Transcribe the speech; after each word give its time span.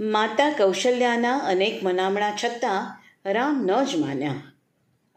માતા 0.00 0.50
કૌશલ્યાના 0.50 1.38
અનેક 1.38 1.84
મનામણા 1.84 2.32
છતાં 2.44 3.02
રામ 3.32 3.66
ન 3.66 3.84
જ 3.84 3.96
માન્યા. 3.96 4.34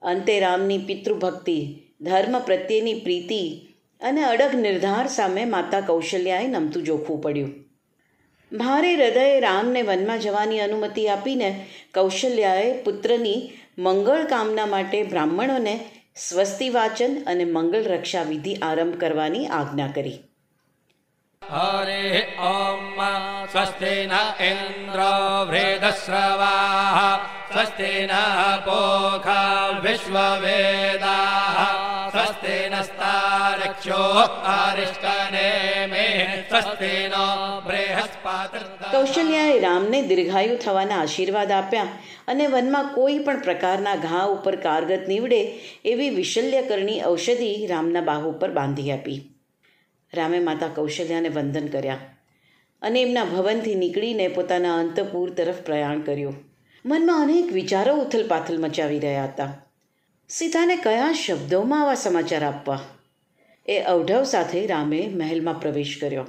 અંતે 0.01 0.39
રામની 0.39 0.77
પિતૃભક્તિ, 0.77 1.79
ધર્મ 2.01 2.39
પ્રત્યેની 2.39 2.93
પ્રીતિ 2.93 3.67
અને 4.01 4.23
અડગ 4.23 4.55
નિર્ધાર 4.55 5.07
સામે 5.07 5.46
માતા 5.46 5.81
કૌશલ્યાએ 5.81 6.47
નમતું 6.47 6.83
જોખવું 6.83 7.21
પડ્યું. 7.21 7.53
ભારે 8.57 8.96
હૃદયે 8.96 9.39
રામને 9.39 9.81
વનમાં 9.81 10.20
જવાની 10.20 10.59
અનુમતિ 10.59 11.07
આપીને 11.07 11.66
કૌશલ્યાએ 11.94 12.82
પુત્રની 12.82 13.50
મંગળ 13.78 14.23
કામના 14.23 14.66
માટે 14.66 15.04
બ્રાહ્મણોને 15.04 15.80
સ્વસ્તિ 16.16 16.70
વાચન 16.70 17.23
અને 17.28 17.46
મંગળ 17.46 17.84
રક્ષા 17.84 18.23
વિધિ 18.23 18.55
આરંભ 18.55 18.98
કરવાની 18.98 19.48
આજ્ઞા 19.48 19.92
કરી. 19.96 20.20
हरिः 21.45 22.43
ॐ 22.46 22.98
स्वस्ति 23.52 23.95
न 24.11 24.18
इन्द्रो 24.48 25.14
वृदस्रवाः 25.46 26.99
स्वस्ति 27.53 27.89
नः 28.11 28.36
पोखा 28.67 29.40
विश्ववेदाः 29.85 31.58
स्वस्ति 32.12 32.58
नस्तारक्षो 32.75 34.03
अरिष्टनेमे 34.53 36.06
स्वस्ति 36.50 36.92
नो 37.14 37.27
बृहस्पतिर्दधातु। 37.67 38.92
કૌશલ્યાએ 38.92 39.58
રામને 39.67 40.00
દીર્ઘાયુ 40.12 40.56
થવાના 40.67 41.00
આશીર્વાદ 41.00 41.56
આપ્યા 41.58 41.89
અને 42.28 42.48
વનમાં 42.55 42.94
કોઈ 42.94 43.19
પણ 43.27 43.42
પ્રકારના 43.48 43.97
ઘા 44.06 44.22
ઉપર 44.36 44.61
કારગત 44.69 45.11
નીવડે 45.14 45.42
એવી 45.94 46.14
વિશલ્યકરણી 46.20 47.03
ઔષધિ 47.11 47.53
રામના 47.75 48.06
બાહુ 48.12 48.34
પર 48.41 48.56
બાંધી 48.61 48.89
આપી 48.92 49.20
રામે 50.16 50.39
માતા 50.39 50.67
કૌશલ્યાને 50.67 51.30
વંદન 51.30 51.67
કર્યા 51.67 51.97
અને 52.81 53.02
એમના 53.02 53.25
ભવનથી 53.25 53.75
નીકળીને 53.75 54.28
પોતાના 54.28 54.75
અંતપુર 54.75 55.30
તરફ 55.30 55.55
પ્રયાણ 55.55 56.00
કર્યું. 56.00 56.36
મનમાં 56.86 57.23
અનેક 57.23 57.52
વિચારો 57.52 57.95
ઉથલપાથલ 57.95 58.61
મચાવી 58.61 58.99
રહ્યા 58.99 59.23
હતા. 59.23 59.66
સીતાને 60.30 60.75
કયા 60.75 61.13
શબ્દોમાં 61.13 61.81
આવા 61.81 61.95
સમાચાર 61.95 62.43
આપવા? 62.43 62.80
એ 63.67 63.80
અવઢવ 63.80 64.23
સાથે 64.23 64.67
રામે 64.67 65.08
મહેલમાં 65.13 65.59
પ્રવેશ 65.59 65.97
કર્યો. 66.02 66.25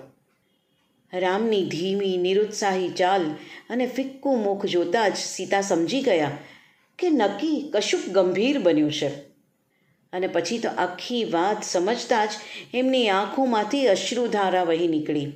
રામની 1.13 1.67
ધીમી, 1.67 2.17
નિરુત્સાહી 2.17 2.89
ચાલ 2.89 3.31
અને 3.71 3.87
ફિક્કું 3.87 4.43
મુખ 4.43 4.67
જોતાં 4.67 5.11
જ 5.11 5.17
સીતા 5.17 5.61
સમજી 5.61 6.03
ગયા 6.03 6.31
કે 6.99 7.11
નક્કી 7.11 7.71
કશુંક 7.73 8.09
ગંભીર 8.09 8.59
બન્યું 8.59 8.93
છે. 8.93 9.36
અને 10.13 10.27
પછી 10.27 10.59
તો 10.59 10.69
આખી 10.69 11.25
વાત 11.25 11.63
સમજતા 11.63 12.27
જ 12.27 12.31
એમની 12.75 13.09
આંખોમાંથી 13.09 13.89
અશ્રુધારા 13.89 14.63
વહી 14.63 14.89
નીકળી. 14.89 15.33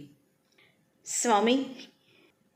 સ્વામી, 1.04 1.64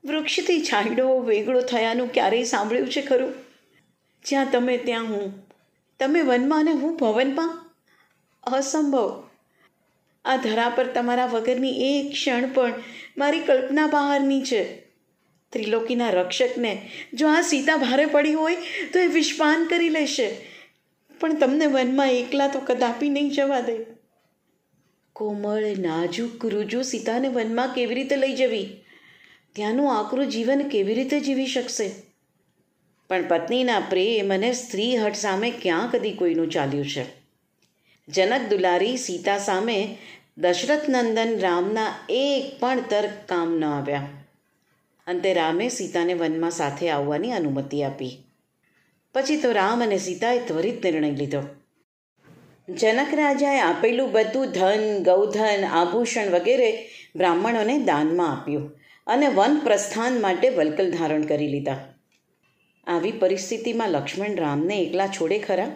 વૃક્ષથી 0.05 0.61
છાંયડો 0.61 1.19
વેગળો 1.19 1.61
થયાનું 1.61 2.13
ક્યારેય 2.13 2.43
સાંભળ્યું 2.43 2.89
છે 2.89 3.01
ખરું? 3.01 3.33
જ્યાં 4.25 4.47
તમે, 4.51 4.77
ત્યાં 4.77 5.03
હું. 5.03 5.47
તમે 5.99 6.21
વનમાં 6.21 6.59
અને 6.59 6.71
હું 6.71 6.97
ભવનમાં 6.97 7.65
અસંભવ. 8.43 9.29
આ 10.25 10.37
ધરા 10.37 10.69
પર 10.69 10.87
તમારા 10.87 11.25
વગરની 11.25 11.71
એક 11.71 12.11
ક્ષણ 12.11 12.49
પણ 12.53 12.73
મારી 13.17 13.39
કલ્પના 13.39 13.87
બહારની 13.87 14.41
છે. 14.41 14.63
ત્રિલોકીના 15.49 16.09
રક્ષકને 16.09 16.89
જો 17.13 17.27
આ 17.27 17.41
સીતા 17.41 17.77
ભારે 17.77 18.05
પડી 18.05 18.33
હોય 18.33 18.55
તો 18.93 18.99
એ 18.99 19.07
વિશ્વાન 19.07 19.65
કરી 19.65 19.89
લેશે. 19.89 20.54
પણ 21.19 21.35
તમને 21.35 21.65
વનમાં 21.65 22.11
એકલા 22.11 22.47
તો 22.47 22.59
કદાપી 22.59 23.09
નહીં 23.09 23.29
જવા 23.29 23.59
દે. 23.59 23.77
કોમળ, 25.13 25.63
નાજુક 25.79 26.45
રુજુ 26.45 26.81
સીતાને 26.81 27.27
વનમાં 27.27 27.73
કેવી 27.73 27.95
રીતે 27.95 28.15
લઈ 28.15 28.35
જવી? 28.35 28.69
ત્યાંનું 29.53 29.99
આકરું 29.99 30.27
જીવન 30.27 30.61
કેવી 30.61 30.93
રીતે 30.93 31.19
જીવી 31.19 31.47
શકશે? 31.47 31.91
પણ 33.09 33.27
પત્નીના 33.27 33.79
પ્રેમ 33.79 34.33
અને 34.33 34.53
સ્ત્રી 34.53 34.97
હટ 34.97 35.15
સામે 35.15 35.51
ક્યાં 35.51 35.91
કદી 35.91 36.11
કોઈનું 36.11 36.51
ચાલ્યું 36.51 36.85
છે? 36.85 37.05
જનક 38.09 38.41
દુલારી 38.49 38.97
સીતા 38.97 39.37
સામે 39.37 39.97
દશરથ 40.37 40.89
નંદન 40.89 41.39
રામના 41.39 41.93
એક 42.09 42.59
પણ 42.59 42.81
તર્ક 42.81 43.29
કામ 43.29 43.59
ન 43.59 43.65
આવ્યા. 43.65 44.07
અંતે 45.07 45.33
રામે 45.33 45.69
સીતાને 45.69 46.13
વનમાં 46.13 46.51
સાથે 46.51 46.89
આવવાની 46.89 47.31
અનુમતિ 47.31 47.83
આપી. 47.83 48.24
પછી 49.15 49.37
તો 49.37 49.51
રામ 49.51 49.83
અને 49.83 49.97
સીતાએ 49.97 50.39
ત્વરિત 50.39 50.85
નિર્ણય 50.85 51.11
લીધો. 51.11 51.41
જનક 52.69 53.07
રાજાએ 53.13 53.59
આપેલું 53.59 54.11
બધું 54.11 54.51
ધન, 54.51 55.03
ગૌધન, 55.03 55.65
આભૂષણ 55.71 56.31
વગેરે 56.31 56.89
બ્રાહ્મણોને 57.15 57.79
દાનમાં 57.79 58.41
આપ્યું 58.41 58.79
અને 59.07 59.27
વન 59.27 59.59
પ્રસ્થાન 59.63 60.21
માટે 60.21 60.49
વલ્કલ 60.49 60.91
ધારણ 60.91 61.21
કરી 61.21 61.47
લીધા. 61.47 61.77
આવી 62.87 63.11
પરિસ્થિતિમાં 63.11 63.89
લક્ષ્મણ 63.89 64.35
રામને 64.35 64.81
એકલા 64.81 65.07
છોડે 65.07 65.39
ખરા? 65.39 65.67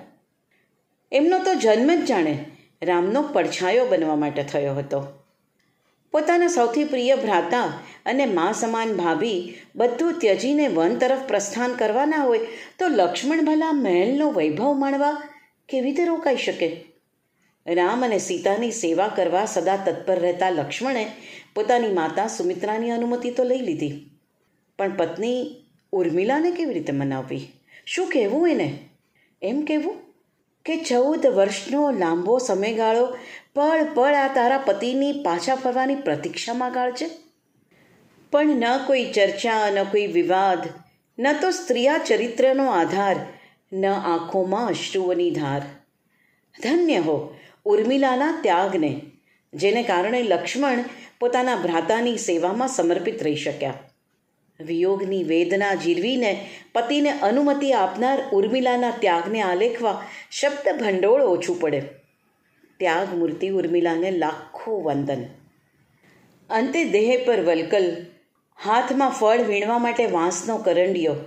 એમનો 1.11 1.39
તો 1.39 1.53
જન્મ 1.53 1.95
જ 1.95 2.06
જાણે 2.06 2.45
રામનો 2.81 3.21
પડછાયો 3.21 3.85
બનવા 3.85 4.16
માટે 4.16 4.44
થયો 4.44 4.73
હતો. 4.73 5.19
પોતાના 6.19 6.47
સૌથી 6.47 6.84
પ્રિય 6.84 7.16
ભ્રાતા 7.16 7.63
અને 8.06 8.25
મા 8.25 8.52
સમાન 8.52 8.94
ભાભી 8.94 9.56
બધું 9.75 10.19
ત્યજીને 10.19 10.68
વન 10.68 10.96
તરફ 10.96 11.28
પ્રસ્થાન 11.28 11.74
કરવાના 11.74 12.18
હોય 12.18 12.40
તો 12.80 12.88
લક્ષ્મણ 12.88 13.46
ભલા 13.46 13.72
મહેલનો 13.72 14.31
વૈભવ 14.31 14.74
માણવા 14.74 15.24
કેવી 15.69 15.85
રીતે 15.85 16.06
રોકાઈ 16.06 16.38
શકે? 16.38 16.84
રામ 17.68 18.06
અને 18.06 18.18
સીતાની 18.18 18.72
સેવા 18.72 19.07
કરવા 19.07 19.46
સદા 19.46 19.75
તત્પર 19.75 20.19
રહેતા 20.19 20.50
લક્ષ્મણે 20.50 21.12
પોતાની 21.56 21.88
માતા 21.88 22.28
સુમિત્રાની 22.28 22.91
અનુમતિ 22.91 23.31
તો 23.31 23.44
લઈ 23.44 23.59
લીધી. 23.59 24.09
પણ 24.80 24.97
પત્ની 24.97 25.56
ઉર્મિલાને 25.91 26.51
કેવી 26.51 26.74
રીતે 26.74 26.94
મનાવવી? 26.94 27.51
શું 27.86 28.09
કહેવું 28.09 28.50
એને? 28.50 28.80
એમ 29.41 29.62
કહેવું 29.62 29.97
કે 30.66 30.75
ચૌદ 30.75 31.25
વર્ષનો 31.25 31.91
લાંબો 31.91 32.38
સમયગાળો 32.38 33.18
પળ 33.56 33.84
પળ 33.94 34.16
આ 34.16 34.28
તારા 34.28 34.58
પતિની 34.58 35.14
પાછા 35.24 35.56
ફરવાની 35.56 35.96
પ્રતીક્ષામાં 35.96 36.72
ગાળજે 36.72 37.08
પણ 38.34 38.48
ન 38.56 38.86
કોઈ 38.88 39.12
ચર્ચા, 39.12 39.70
ન 39.70 39.84
કોઈ 39.84 40.08
વિવાદ, 40.08 40.64
ન 41.20 41.34
તો 41.42 41.52
સ્ત્રીયા 41.52 41.98
ચરિત્રનો 41.98 42.70
આધાર, 42.72 43.18
ન 43.72 43.86
આંખોમાં 43.86 44.68
અશ્રુઓની 44.68 45.32
ધાર. 45.32 45.62
ધન્ય 46.56 47.00
હો 47.00 47.18
ઉર્મિલાના 47.66 48.32
ત્યાગને, 48.42 48.92
જેને 49.54 49.84
કારણે 49.84 50.24
લક્ષ્મણ 50.24 50.84
પોતાના 51.20 51.56
ભ્રાતાની 51.56 52.18
સેવામાં 52.18 52.70
સમર્પિત 52.70 53.24
રહી 53.24 53.36
શક્યા. 53.36 53.74
વિયોગની 54.60 55.24
વેદના 55.24 55.76
જીરવીને 55.76 56.31
પતિને 56.74 57.12
અનુમતિ 57.12 57.74
આપનાર 57.74 58.20
ઉર્મિલાના 58.31 58.92
ત્યાગને 59.00 59.42
આલેખવા 59.42 60.04
શબ્દ 60.31 60.80
ભંડોળ 60.80 61.22
ઓછું 61.22 61.60
પડે. 61.60 61.81
ત્યાગ 62.79 63.09
મૂર્તિ 63.16 63.47
ઉર્મિલાને 63.53 64.09
લાખો 64.17 64.73
વંદન 64.84 65.23
અંતે 66.50 66.81
દેહ 66.91 67.09
પર 67.25 67.41
વલકલ 67.41 67.88
હાથમાં 68.59 69.12
ફળ 69.12 69.41
વીણવા 69.44 69.79
માટે 69.79 70.06
વાંસનો 70.09 70.56
કરંડિયો 70.59 71.18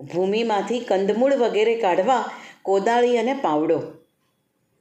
ભૂમિમાંથી 0.00 0.80
કંદમૂળ 0.84 1.34
વગેરે 1.36 1.74
કાઢવા 1.76 2.20
કોદાળી 2.62 3.16
અને 3.16 3.34
પાવડો 3.38 3.78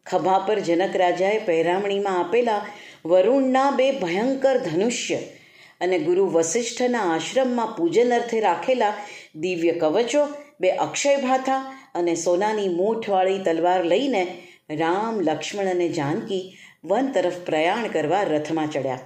ખભા 0.05 0.41
પર 0.41 0.59
જનક 0.61 0.93
રાજાએ 0.95 1.39
પહેરામણીમાં 1.45 2.19
આપેલા 2.19 2.59
વરુણના 3.05 3.69
બે 3.71 3.87
ભયંકર 3.99 4.55
ધનુષ્ય 4.63 5.19
અને 5.81 5.97
ગુરુ 5.99 6.27
વસિષ્ઠના 6.29 7.05
આશ્રમમાં 7.07 7.73
પૂજન 7.75 8.11
અર્થે 8.11 8.39
રાખેલા 8.39 8.93
દિવ્ય 9.37 9.75
કવચો 9.77 10.23
બે 10.59 10.75
અક્ષય 10.79 11.17
ભાથા 11.19 11.61
અને 11.93 12.13
સોનાની 12.17 12.69
મૂઠવાળી 12.75 13.39
તલવાર 13.39 13.81
લઈને 13.85 14.23
રામ, 14.69 15.19
લક્ષ્મણ 15.19 15.65
અને 15.65 15.89
જાનકી 15.89 16.57
વન 16.83 17.11
તરફ 17.11 17.37
પ્રયાણ 17.45 17.87
કરવા 17.87 18.23
રથમાં 18.23 18.69
ચડ્યા. 18.69 18.99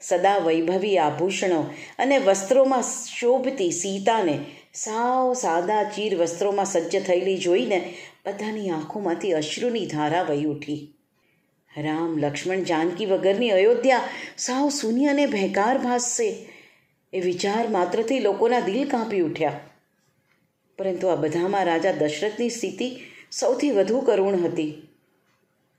સદા 0.00 0.38
વૈભવી 0.38 0.98
આભૂષણો 0.98 1.60
અને 1.98 2.18
વસ્ત્રોમાં 2.18 2.82
શોભતી 3.20 3.70
સીતાને 3.70 4.38
સાવ 4.74 5.32
સાદા 5.32 5.82
ચીર 5.82 6.18
વસ્ત્રોમાં 6.18 6.64
સજ્જ 6.64 7.06
થયેલી 7.06 7.38
જોઈને 7.38 7.94
બધાની 8.26 8.70
આંખોમાંથી 8.70 9.32
અશ્રુની 9.32 9.86
ધારા 9.86 10.22
વહી 10.22 10.44
ઉઠી. 10.44 10.94
રામ, 11.76 12.18
લક્ષ્મણ, 12.18 12.60
જાનકી 12.60 13.06
વગરની 13.06 13.50
અયોધ્યા 13.50 14.00
સાવ 14.38 14.68
શૂન્ય 14.68 15.06
અને 15.06 15.26
ભેકાર 15.26 15.78
ભાસશે 15.78 16.48
એ 17.12 17.20
વિચાર 17.20 17.68
માત્રથી 17.68 18.20
લોકોના 18.20 18.60
દિલ 18.60 18.88
કાંપી 18.88 19.20
ઉઠ્યા. 19.20 19.60
પરંતુ 20.78 21.08
આ 21.08 21.14
બધામાં 21.14 21.64
રાજા 21.64 21.92
દશરથની 21.92 22.50
સ્થિતિ 22.50 23.00
સૌથી 23.32 23.70
વધુ 23.70 24.00
કરુણ 24.00 24.36
હતી. 24.44 24.72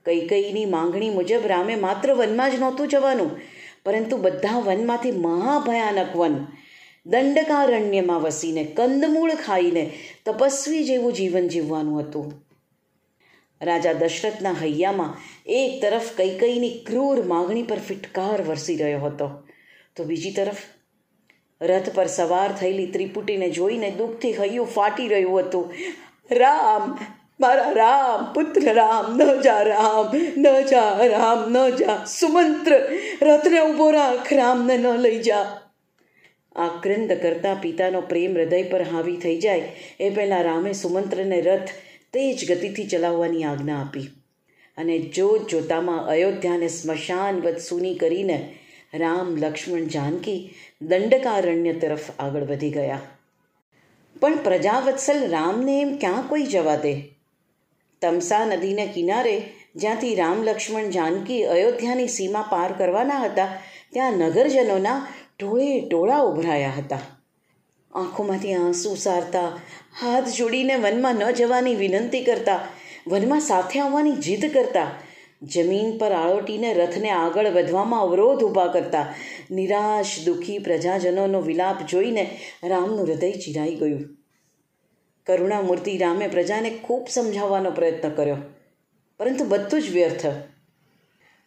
કૈકઈની 0.06 0.64
માંગણી 0.66 1.10
મુજબ 1.10 1.44
રામે 1.46 1.74
માત્ર 1.76 2.14
વનમાં 2.14 2.50
જ 2.50 2.54
નહોતું 2.54 2.88
જવાનું, 2.88 3.32
પરંતુ 3.84 4.16
બધા 4.16 4.58
વનમાંથી 4.58 5.12
મહાભયાનક 5.20 6.16
વન, 6.16 6.36
દંડકારણ્યમાં 7.06 8.22
વસીને 8.22 8.64
કંદમૂળ 8.76 9.34
ખાઈને 9.34 9.84
તપસ્વી 10.26 10.84
જેવું 10.84 11.12
જીવન 11.12 11.48
જીવવાનું 11.48 12.00
હતું. 12.00 12.28
રાજા 13.60 13.92
દશરથના 13.92 14.56
હૈયામાં 14.62 15.16
એક 15.46 15.80
તરફ 15.82 16.12
કૈકઈની 16.16 16.74
ક્રૂર 16.86 17.24
માગણી 17.24 17.62
પર 17.62 17.80
ફિટકાર 17.88 18.42
વરસી 18.42 18.76
રહ્યો 18.76 19.00
હતો, 19.00 19.28
તો 19.96 20.04
બીજી 20.04 20.32
તરફ 20.32 20.62
રથ 21.60 21.90
પર 21.94 22.08
સવાર 22.08 22.52
થયેલી 22.52 22.86
ત્રિપુટીને 22.86 23.48
જોઈને 23.50 23.90
દુઃખથી 23.90 24.38
હૈયું 24.38 24.66
ફાટી 24.66 25.08
રહ્યું 25.08 25.40
હતું. 25.40 25.74
રામ 26.30 26.96
મારા 27.40 27.70
રામ, 27.70 28.32
પુત્ર 28.32 28.72
રામ, 28.72 29.16
ન 29.16 29.40
જા 29.40 29.62
રામ, 29.62 30.16
ન 30.36 30.62
જા 30.62 31.06
રામ, 31.06 31.52
ન 31.52 31.76
જા. 31.76 32.04
સુમંત્ર, 32.04 32.72
રથને 33.22 33.60
ઊભો 33.60 33.90
રાખ, 33.90 34.32
રામને 34.32 34.76
ન 34.76 34.86
લઈ 34.86 35.18
જા. 35.18 35.58
આક્રંદ 36.56 37.12
કરતા 37.12 37.54
પિતાનો 37.54 38.00
પ્રેમ 38.00 38.36
હૃદય 38.36 38.62
પર 38.62 38.82
હાવી 38.82 39.16
થઈ 39.16 39.40
જાય, 39.40 39.72
એ 40.00 40.10
પહેલાં 40.10 40.42
રામે 40.42 40.72
સુમંત્રને 40.72 41.40
રથ 41.40 41.68
તેજ 42.12 42.52
ગતિથી 42.52 42.86
ચલાવવાની 42.86 43.44
આજ્ઞા 43.44 43.80
આપી. 43.80 44.00
અને 44.76 44.98
જોત 44.98 45.48
જોતામાં 45.48 46.06
અયોધ્યાને 46.06 46.68
સ્મશાનવત 46.68 47.58
સુની 47.58 47.94
કરીને 47.94 48.58
રામ 48.94 49.36
લક્ષ્મણ 49.36 49.80
જાનકી 49.80 50.54
દંડકારણ્ય 50.82 51.72
તરફ 51.72 52.00
આગળ 52.18 52.40
વધી 52.40 52.70
ગયા. 52.70 53.00
પણ 54.20 54.36
પ્રજાવત્સલ 54.36 55.30
રામને 55.30 55.80
એમ 55.80 55.96
ક્યાં 55.96 56.28
કોઈ 56.28 56.42
જવા 56.42 56.76
દે? 56.76 57.11
તમસા 58.02 58.44
નદીને 58.44 58.86
કિનારે, 58.86 59.42
જ્યાંથી 59.76 60.14
રામ 60.14 60.42
લક્ષ્મણ 60.42 60.90
જાનકી 60.90 61.42
અયોધ્યાની 61.44 62.08
સીમા 62.08 62.44
પાર 62.50 62.72
કરવાના 62.72 63.18
હતા, 63.18 63.48
ત્યાં 63.92 64.12
નગરજનોના 64.12 65.06
ટોળે 65.38 65.80
ટોળા 65.80 66.18
ઉભરાયા 66.18 66.70
હતા. 66.70 66.98
આંખોમાંથી 67.94 68.54
આંસુ 68.54 68.94
સારતા, 68.94 69.60
હાથ 70.00 70.28
જોડીને 70.36 70.76
વનમાં 70.76 71.14
ન 71.14 71.30
જવાની 71.30 71.74
વિનંતી 71.74 72.24
કરતા, 72.24 72.60
વનમાં 73.06 73.40
સાથે 73.40 73.80
આવવાની 73.80 74.12
જીદ 74.12 74.52
કરતા, 74.52 74.90
જમીન 75.42 75.98
પર 75.98 76.12
આળોટીને 76.12 76.74
રથને 76.74 77.10
આગળ 77.10 77.46
વધવામાં 77.46 78.00
અવરોધ 78.00 78.44
ઊભા 78.44 78.66
કરતા, 78.66 79.14
નિરાશ 79.50 80.24
દુઃખી 80.24 80.58
પ્રજાજનોનો 80.58 81.40
વિલાપ 81.40 81.82
જોઈને 81.82 82.38
રામનું 82.64 83.06
હૃદય 83.06 83.32
ચિરાઈ 83.32 83.74
ગયું. 83.74 84.21
કરુણામૂર્તિ 85.26 85.98
રામે 85.98 86.28
પ્રજાને 86.28 86.70
ખૂબ 86.70 87.08
સમજાવવાનો 87.08 87.70
પ્રયત્ન 87.70 88.08
કર્યો. 88.08 88.36
પરંતુ 89.18 89.44
બધું 89.44 89.82
જ 89.82 89.90
વ્યર્થ. 89.90 90.26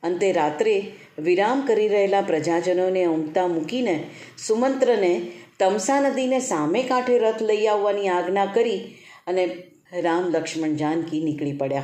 અંતે 0.03 0.31
રાત્રે 0.31 0.91
વિરામ 1.19 1.61
કરી 1.61 1.87
રહેલા 1.87 2.21
પ્રજાજનોને 2.21 3.05
ઊંઘતા 3.05 3.47
મૂકીને 3.47 4.03
સુમંત્રને 4.47 5.31
તમસા 5.59 6.01
નદીને 6.01 6.39
સામે 6.39 6.83
કાંઠે 6.83 7.19
રથ 7.19 7.41
લઈ 7.41 7.65
આવવાની 7.65 8.07
આજ્ઞા 8.07 8.45
કરી 8.45 8.95
અને 9.27 9.63
રામ 10.01 10.23
લક્ષ્મણ 10.29 10.69
જાનકી 10.69 11.23
નીકળી 11.23 11.51
પડ્યા. 11.51 11.83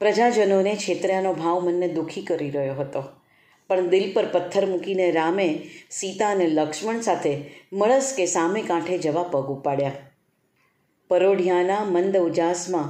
પ્રજાજનોને 0.00 0.76
છેતર્યાનો 0.76 1.32
ભાવ 1.32 1.60
મનને 1.60 1.88
દુઃખી 1.88 2.22
કરી 2.22 2.50
રહ્યો 2.50 2.74
હતો. 2.74 3.02
પણ 3.68 3.88
દિલ 3.88 4.12
પર 4.14 4.26
પથ્થર 4.26 4.66
મૂકીને 4.66 5.10
રામે 5.10 5.58
સીતા 5.90 6.28
અને 6.28 6.46
લક્ષ્મણ 6.46 7.00
સાથે 7.00 7.50
મળસ 7.72 8.14
કે 8.16 8.26
સામે 8.26 8.62
કાંઠે 8.62 8.98
જવા 8.98 9.22
પગ 9.22 9.46
ઉપાડ્યા. 9.46 9.92
પરોઢિયાના 11.10 11.82
મંદ 11.84 12.16
ઉજાસમાં 12.18 12.88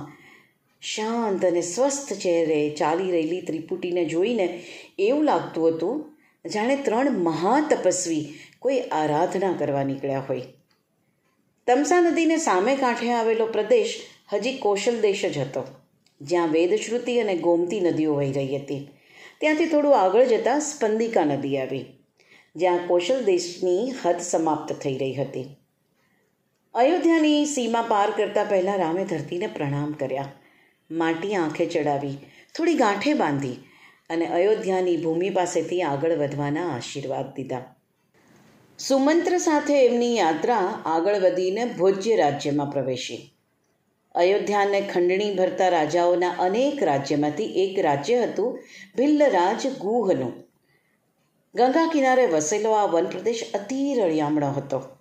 શાંત 0.83 1.43
અને 1.45 1.63
સ્વસ્થ 1.63 2.13
ચહેરે 2.23 2.61
ચાલી 2.71 3.11
રહેલી 3.11 3.41
ત્રિપુટીને 3.41 4.05
જોઈને 4.05 4.47
એવું 4.99 5.25
લાગતું 5.25 5.67
હતું, 5.69 5.97
જાણે 6.45 6.77
ત્રણ 6.77 7.19
મહાતપસ્વી 7.21 8.23
કોઈ 8.59 8.79
આરાધના 8.99 9.53
કરવા 9.53 9.85
નીકળ્યા 9.85 10.27
હોય. 10.29 10.47
તમસા 11.67 12.01
નદીને 12.01 12.39
સામે 12.39 12.77
કાંઠે 12.77 13.13
આવેલો 13.13 13.47
પ્રદેશ 13.47 13.95
હજી 14.33 14.57
કૌશલ 14.59 14.99
દેશ 15.01 15.25
જ 15.27 15.39
હતો, 15.39 15.65
જ્યાં 16.21 16.53
વેદશ્રુતિ 16.53 17.19
અને 17.21 17.37
ગોમતી 17.39 17.81
નદીઓ 17.81 18.15
વહી 18.15 18.33
રહી 18.33 18.59
હતી. 18.59 18.83
ત્યાંથી 19.41 19.67
થોડું 19.67 20.01
આગળ 20.01 20.25
જતાં 20.25 20.61
સ્પંદિકા 20.61 21.25
નદી 21.25 21.55
આવી, 21.59 21.85
જ્યાં 22.57 22.83
કૌશલ 22.89 23.25
દેશની 23.25 23.81
હદ 24.03 24.19
સમાપ્ત 24.23 24.77
થઈ 24.83 24.97
રહી 24.99 25.15
હતી. 25.15 25.47
અયોધ્યાની 26.77 27.47
સીમા 27.47 27.83
પાર 27.83 28.11
કરતાં 28.11 28.49
પહેલાં 28.49 28.79
રામે 28.79 29.05
ધરતીને 29.05 29.47
પ્રણામ 29.47 29.93
કર્યા. 29.93 30.33
માટી 30.91 31.35
આંખે 31.35 31.67
ચડાવી, 31.67 32.17
થોડી 32.57 32.75
ગાંઠે 32.75 33.15
બાંધી 33.15 33.57
અને 34.11 34.27
અયોધ્યાની 34.27 34.97
ભૂમિ 34.97 35.31
પાસેથી 35.31 35.83
આગળ 35.83 36.13
વધવાના 36.13 36.77
આશીર્વાદ 36.77 37.35
દીધા. 37.35 37.77
સુમંત્ર 38.79 39.39
સાથે 39.39 39.87
એમની 39.87 40.17
યાત્રા 40.17 40.83
આગળ 40.87 41.15
વધીને 41.15 41.65
ભોજ્ય 41.65 42.17
રાજ્યમાં 42.17 42.71
પ્રવેશી. 42.71 43.35
અયોધ્યાને 44.15 44.81
ખંડણી 44.81 45.35
ભરતા 45.35 45.69
રાજાઓના 45.69 46.31
અનેક 46.31 46.83
રાજ્યમાંથી 46.83 47.45
એક 47.45 47.79
રાજ્ય 47.79 48.21
હતું 48.21 48.59
ભિલ્લરાજ 48.97 49.67
ગુહનું. 49.67 50.33
ગંગા 51.55 51.87
કિનારે 51.93 52.27
વસેલો 52.27 52.71
આ 52.71 52.87
વન 52.87 53.05
પ્રદેશ 53.05 53.43
અતિ 53.55 53.95
રળિયામણો 53.95 54.51
હતો. 54.51 54.96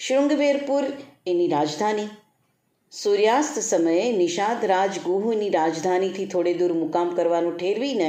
શૃંગવેરપુર 0.00 0.84
એની 1.26 1.48
રાજધાની. 1.48 2.08
સૂર્યાસ્ત 2.92 3.58
સમયે 3.58 4.12
નિષાદ 4.12 4.64
રાજગુહની 4.64 5.48
રાજધાનીથી 5.50 6.26
થોડે 6.26 6.52
દૂર 6.54 6.72
મુકામ 6.72 7.14
કરવાનું 7.14 7.56
ઠેરવીને 7.58 8.08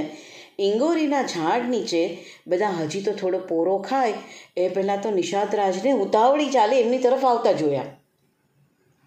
ઇંગોરીના 0.59 1.23
ઝાડ 1.23 1.69
નીચે 1.69 2.01
બધા 2.47 2.69
હજી 2.69 3.01
તો 3.01 3.11
થોડો 3.11 3.39
પોરો 3.39 3.77
ખાય, 3.77 4.13
એ 4.57 4.69
પહેલાં 4.69 5.01
તો 5.01 5.11
નિષાદ 5.11 5.55
રાજને 5.55 5.91
ઉતાવળી 5.93 6.49
ચાલે 6.49 6.81
એમની 6.81 6.97
તરફ 6.97 7.25
આવતા 7.25 7.51
જોયા. 7.51 7.85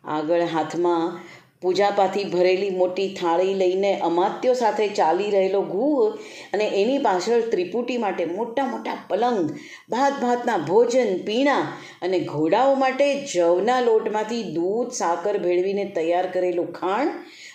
આગળ 0.04 0.46
હાથમાં 0.46 1.20
પૂજાપાથી 1.62 2.24
ભરેલી 2.24 2.70
મોટી 2.70 3.08
થાળી 3.14 3.54
લઈને 3.54 3.90
અમાત્યો 4.00 4.54
સાથે 4.54 4.86
ચાલી 4.88 5.30
રહેલો 5.30 5.62
ગુહ 5.62 6.04
અને 6.52 6.66
એની 6.80 6.98
પાછળ 6.98 7.42
ત્રિપુટી 7.50 7.96
માટે 7.96 8.24
મોટા 8.26 8.64
મોટા 8.64 8.96
પલંગ, 9.08 9.50
ભાત 9.90 10.14
ભાતના 10.20 10.58
ભોજન, 10.58 11.10
પીણા 11.26 11.64
અને 12.02 12.18
ઘોડાઓ 12.20 12.74
માટે 12.74 13.08
જવના 13.32 13.80
લોટમાંથી 13.80 14.42
દૂધ, 14.54 14.90
સાકર 14.92 15.38
ભેળવીને 15.38 15.84
તૈયાર 15.84 16.26
કરેલું 16.26 16.70
ખાણ 16.72 17.10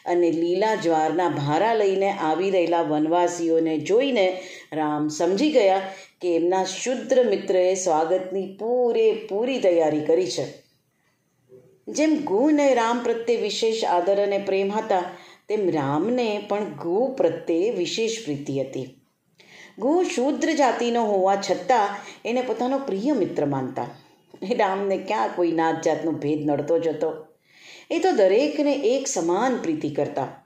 અને 0.05 0.29
લીલા 0.31 0.75
જ્વારના 0.75 1.29
ભારા 1.29 1.73
લઈને 1.73 2.11
આવી 2.11 2.51
રહેલા 2.51 2.83
વનવાસીઓને 2.83 3.77
જોઈને 3.79 4.27
રામ 4.73 5.07
સમજી 5.09 5.51
ગયા 5.51 5.81
કે 6.21 6.35
એમના 6.35 6.65
શુદ્ર 6.73 7.23
મિત્રએ 7.23 7.65
સ્વાગતની 7.75 8.45
પૂરેપૂરી 8.59 9.59
તૈયારી 9.59 10.05
કરી 10.05 10.31
છે. 10.35 10.64
જેમ 11.87 12.15
ગુને 12.15 12.73
રામ 12.73 12.99
પ્રત્યે 12.99 13.41
વિશેષ 13.41 13.85
આદર 13.85 14.23
અને 14.23 14.37
પ્રેમ 14.37 14.71
હતા, 14.71 15.03
તેમ 15.49 15.69
રામને 15.69 16.45
પણ 16.49 16.63
ગુ 16.63 17.13
પ્રત્યે 17.17 17.71
વિશેષ 17.71 18.25
પ્રીતિ 18.25 18.61
હતી. 18.61 18.99
ગુ 19.79 20.03
શૂદ્ર 20.03 20.51
જાતિનો 20.51 21.03
હોવા 21.05 21.35
છતાં 21.35 21.89
એને 22.25 22.41
પોતાનો 22.41 22.79
પ્રિય 22.79 23.11
મિત્ર 23.11 23.45
માનતા. 23.45 23.87
રામને 24.57 24.97
ક્યાં 24.97 25.29
કોઈ 25.35 25.51
નાત 25.51 25.83
જાતનો 25.85 26.11
ભેદ 26.11 26.51
નડતો 26.51 26.79
જતો. 26.79 27.13
એ 27.91 27.99
તો 27.99 28.11
દરેકને 28.11 28.73
એક 28.73 29.07
સમાન 29.07 29.57
પ્રીતિ 29.57 29.89
કરતા. 29.89 30.45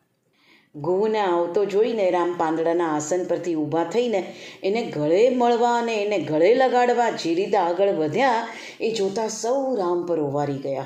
ગુને 0.75 1.19
આવતો 1.19 1.65
જોઈને 1.65 2.11
રામ 2.11 2.33
પાંદડાના 2.33 2.95
આસન 2.95 3.23
પરથી 3.23 3.55
ઊભા 3.55 3.83
થઈને 3.83 4.35
એને 4.63 4.81
ગળે 4.83 5.29
મળવા 5.29 5.77
અને 5.77 5.95
એને 5.95 6.19
ગળે 6.19 6.53
લગાડવા 6.53 7.09
જે 7.09 7.33
રીતે 7.33 7.57
આગળ 7.57 7.89
વધ્યા, 7.89 8.47
એ 8.81 8.91
જોતા 8.91 9.27
સૌ 9.27 9.75
રામ 9.75 10.05
પર 10.05 10.19
ઓવારી 10.19 10.53
ગયા. 10.53 10.85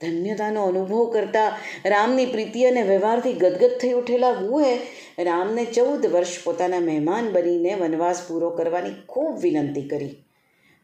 ધન્યતાનો 0.00 0.62
અનુભવ 0.62 1.10
કરતા 1.12 1.58
રામની 1.84 2.26
પ્રીતિ 2.26 2.64
અને 2.64 2.82
વ્યવહારથી 2.82 3.32
ગદગદ 3.32 3.70
થઈ 3.80 3.92
ઉઠેલા 3.92 4.32
ગુએ 4.32 4.78
રામને 5.24 5.64
ચૌદ 5.64 6.06
વર્ષ 6.06 6.44
પોતાના 6.44 6.80
મહેમાન 6.80 7.32
બનીને 7.32 7.74
વનવાસ 7.74 8.22
પૂરો 8.28 8.50
કરવાની 8.50 8.90
ખૂબ 9.08 9.40
વિનંતી 9.40 9.88
કરી. 9.88 10.24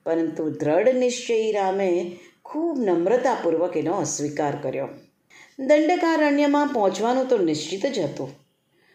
પરંતુ 0.07 0.51
દ્રઢ 0.51 0.95
નિશ્ચયી 0.95 1.53
રામે 1.53 2.17
ખૂબ 2.45 2.79
નમ્રતાપૂર્વક 2.79 3.77
એનો 3.77 3.93
અસ્વીકાર 3.93 4.55
કર્યો. 4.63 4.89
દંડકારણ્યમાં 5.59 6.69
પહોંચવાનું 6.69 7.29
તો 7.29 7.39
નિશ્ચિત 7.39 7.87
જ 7.87 7.99
હતું. 7.99 8.31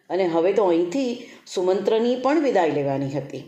અને 0.09 0.27
હવે 0.27 0.53
તો 0.53 0.63
અહીંથી 0.63 1.27
સુમંત્રની 1.47 2.15
પણ 2.15 2.43
વિદાય 2.43 2.69
લેવાની 2.69 3.09
હતી. 3.09 3.43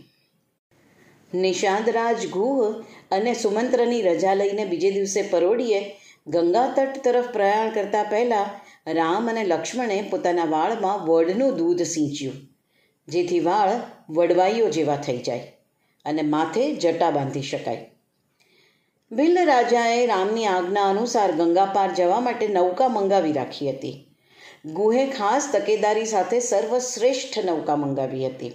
નિશાંતરાજ 1.33 2.27
ગુહ 2.27 2.83
અને 3.11 3.33
સુમંત્રની 3.33 4.01
રજા 4.01 4.33
લઈને 4.33 4.65
બીજે 4.65 4.91
દિવસે 4.91 5.21
પરોઢીએ 5.21 5.95
ગંગા 6.29 6.63
તટ 6.77 7.03
તરફ 7.03 7.29
પ્રયાણ 7.35 7.69
કરતા 7.69 8.03
પહેલાં 8.09 8.49
રામ 8.93 9.29
અને 9.31 9.43
લક્ષ્મણે 9.43 9.95
પોતાના 10.09 10.49
વાળમાં 10.51 11.05
વડનું 11.05 11.55
દૂધ 11.57 11.83
સિંચ્યું, 11.91 12.35
જેથી 13.07 13.39
વાળ 13.39 13.71
વડવાઈઓ 14.09 14.67
જેવા 14.75 14.97
થઈ 15.05 15.21
જાય 15.27 15.45
અને 16.05 16.23
માથે 16.33 16.65
જટા 16.75 17.07
બાંધી 17.11 17.41
શકાય. 17.41 17.85
ભિલ્લ 19.11 19.39
રાજાએ 19.45 20.03
રામની 20.05 20.45
આજ્ઞા 20.47 20.83
અનુસાર 20.89 21.31
ગંગા 21.31 21.65
પાર 21.77 21.87
જવા 21.93 22.19
માટે 22.19 22.49
નૌકા 22.49 22.89
મંગાવી 22.89 23.33
રાખી 23.33 23.71
હતી. 23.71 23.95
ગુહે 24.73 25.05
ખાસ 25.07 25.47
તકેદારી 25.51 26.05
સાથે 26.05 26.39
સર્વશ્રેષ્ઠ 26.39 27.39
નૌકા 27.45 27.75
મંગાવી 27.75 28.25
હતી. 28.25 28.51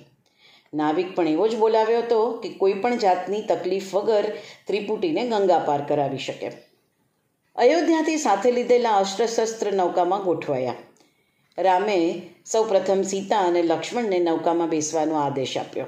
નાવિક 0.72 1.10
પણ 1.16 1.32
એવો 1.32 1.48
જ 1.48 1.58
બોલાવ્યો 1.64 2.04
હતો 2.04 2.20
કે 2.44 2.52
કોઈ 2.60 2.78
પણ 2.84 2.98
જાતની 2.98 3.42
તકલીફ 3.50 3.90
વગર 3.94 4.30
ત્રિપુટીને 4.66 5.26
ગંગા 5.26 5.60
પાર 5.70 5.82
કરાવી 5.88 6.24
શકે. 6.28 6.52
અયોધ્યાથી 7.56 8.16
સાથે 8.16 8.50
લીધેલા 8.50 8.96
અસ્ત્રશસ્ત્ર 8.96 9.72
નૌકામાં 9.72 10.22
ગોઠવાયા. 10.22 10.74
રામે 11.58 12.22
સૌપ્રથમ 12.46 13.02
સીતા 13.02 13.38
અને 13.38 13.62
લક્ષ્મણને 13.62 14.18
નૌકામાં 14.18 14.68
બેસવાનો 14.68 15.14
આદેશ 15.14 15.58
આપ્યો. 15.58 15.86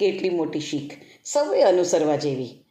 કેટલી 0.00 0.30
મોટી 0.30 0.60
શીખ, 0.60 0.92
સૌએ 1.24 1.62
અનુસરવા 1.62 2.16
જેવી. 2.16 2.64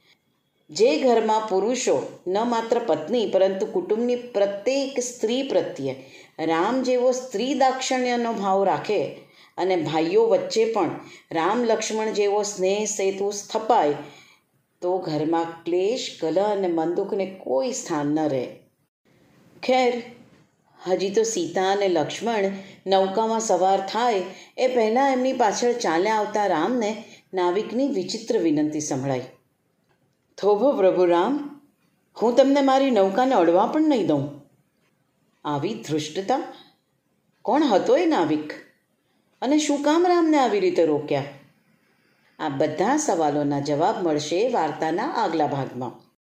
જે 0.70 1.00
ઘરમાં 1.00 1.48
પુરુષો, 1.50 2.20
ન 2.28 2.38
માત્ર 2.48 2.80
પત્ની, 2.80 3.26
પરંતુ 3.26 3.66
કુટુંબની 3.66 4.16
પ્રત્યેક 4.16 5.00
સ્ત્રી 5.00 5.44
પ્રત્યે 5.44 5.96
રામ 6.46 6.82
જેવો 6.82 7.12
સ્ત્રી 7.12 7.54
દાક્ષણ્યનો 7.54 8.34
ભાવ 8.34 8.64
રાખે 8.64 9.04
અને 9.58 9.76
ભાઈઓ 9.76 10.26
વચ્ચે 10.26 10.66
પણ 10.66 10.90
રામ 11.32 11.64
લક્ષ્મણ 11.64 12.12
જેવો 12.12 12.44
સ્નેહ 12.44 12.86
સેતુ 12.86 13.32
સ્થપાય 13.32 13.94
તો 14.82 14.98
ઘરમાં 14.98 15.46
ક્લેશ, 15.66 16.18
કલહ 16.22 16.44
અને 16.44 16.68
મનદુખને 16.68 17.26
કોઈ 17.26 17.72
સ્થાન 17.72 18.08
ન 18.08 18.20
રહે. 18.20 18.48
ખેર, 19.64 20.04
હજી 20.88 21.10
તો 21.10 21.24
સીતા 21.24 21.72
અને 21.72 21.88
લક્ષ્મણ 21.88 22.46
નૌકામાં 22.88 23.40
સવાર 23.40 23.80
થાય 23.80 24.24
એ 24.58 24.68
પહેલાં 24.68 25.12
એમની 25.12 25.34
પાછળ 25.34 25.74
ચાલ્યા 25.74 26.16
આવતા 26.16 26.48
રામને 26.48 27.04
નાવિકની 27.34 27.88
વિચિત્ર 27.88 28.38
વિનંતી 28.38 28.80
સંભળાઈ. 28.80 29.22
થોભો 30.38 30.72
પ્રભુ 30.72 31.06
રામ, 31.06 31.62
હું 32.22 32.36
તમને 32.36 32.62
મારી 32.62 32.92
નૌકાને 32.92 33.36
અડવા 33.36 33.66
પણ 33.66 33.82
નહીં 33.82 34.08
દઉં. 34.08 34.42
આવી 35.46 35.74
ધૃષ્ટતા? 35.74 36.44
કોણ 37.42 37.64
હતો 37.64 37.98
એ 37.98 38.06
નાવિક? 38.06 38.54
અને 39.42 39.58
શું 39.58 39.84
કામ 39.84 40.08
રામને 40.08 40.38
આવી 40.38 40.60
રીતે 40.60 40.86
રોક્યા? 40.86 41.24
આ 42.42 42.50
બધા 42.50 42.98
સવાલોના 42.98 43.60
જવાબ 43.60 43.98
મળશે 44.04 44.40
વાર્તાના 44.54 45.12
આગલા 45.16 45.48
ભાગમાં. 45.48 46.01